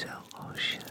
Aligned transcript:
so 0.00 0.08
oh, 0.38 0.50
ocean. 0.54 0.89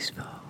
peaceful. 0.00 0.49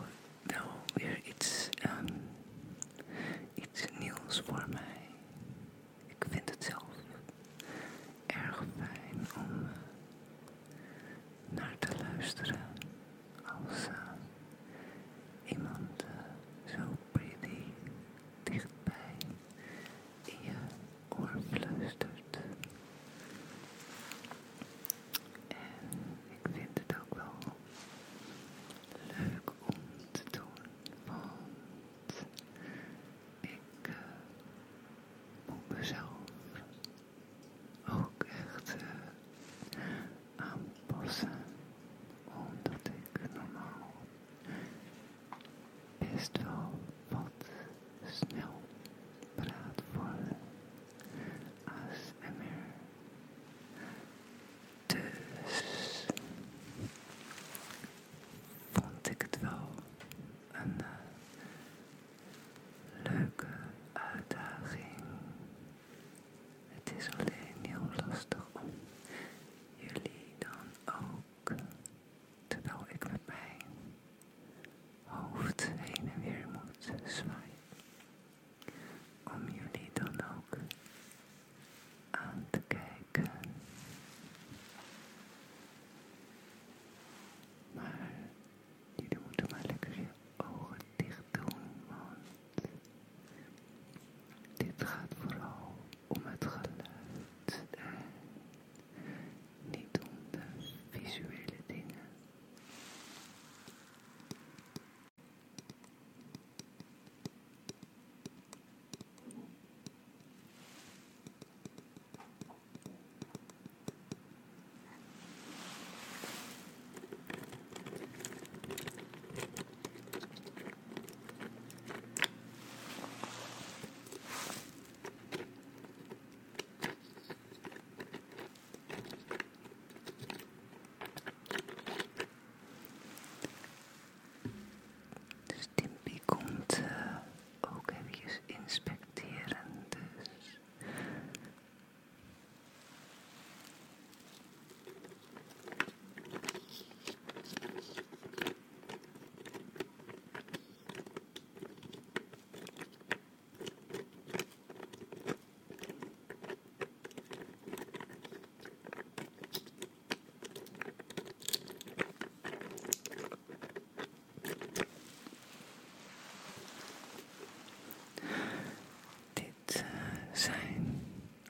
Zijn 170.40 171.02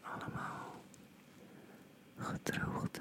allemaal 0.02 0.74
gedroogde 2.16 3.00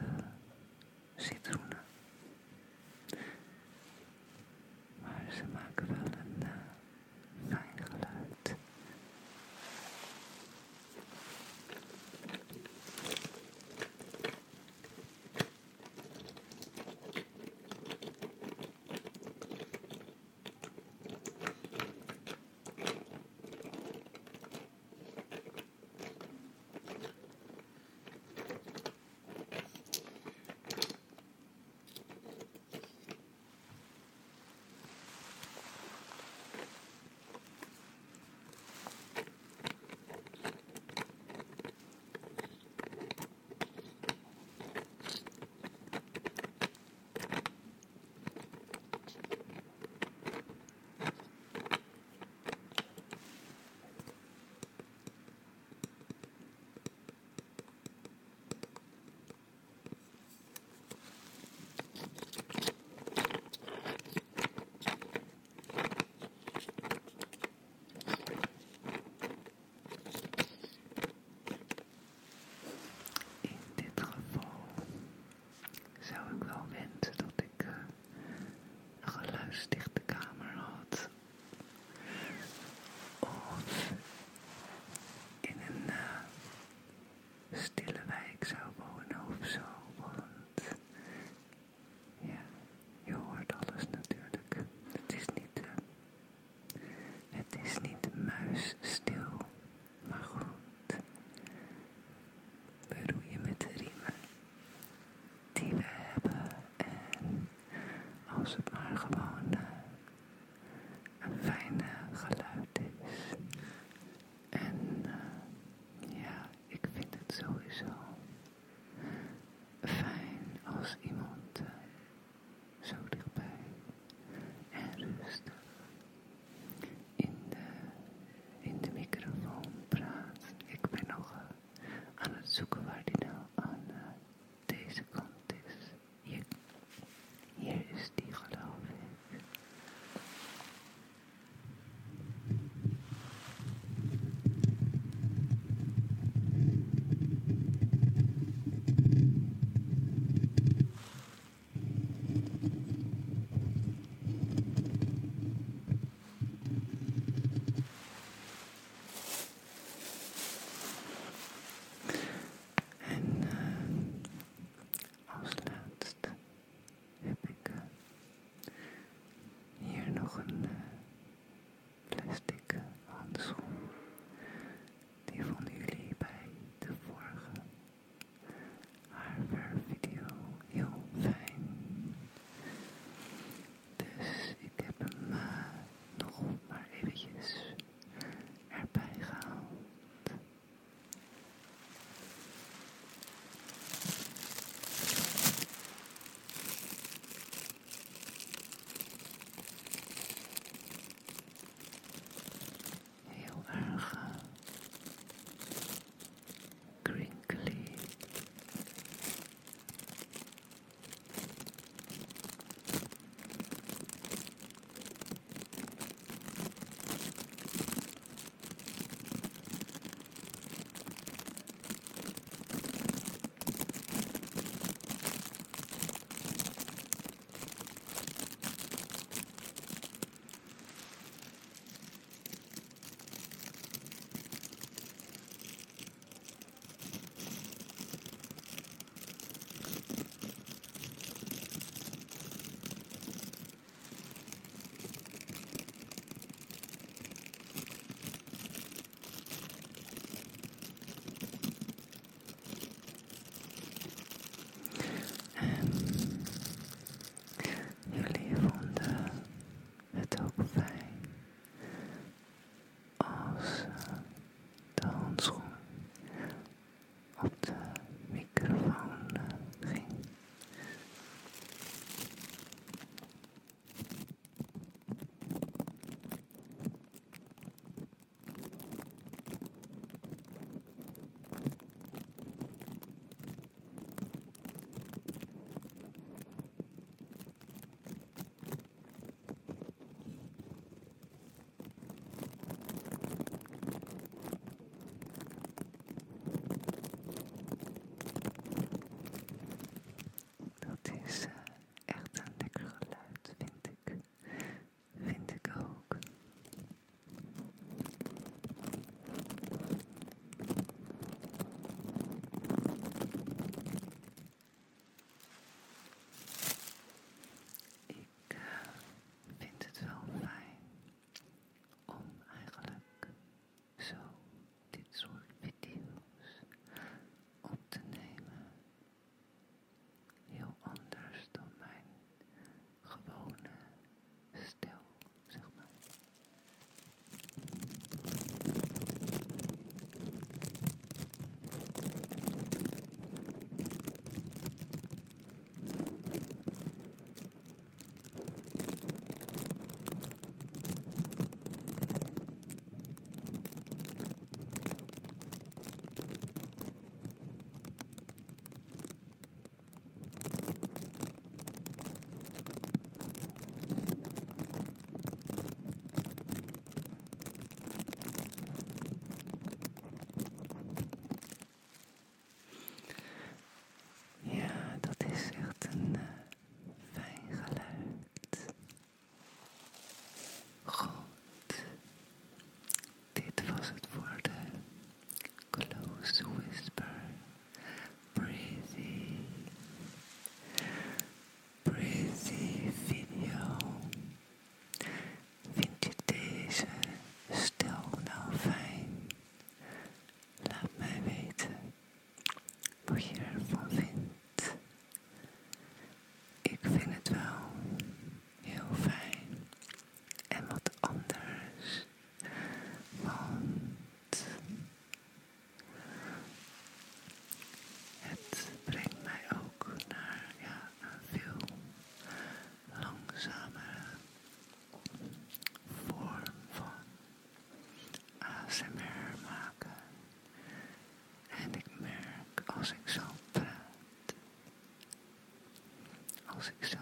six, 436.81 436.95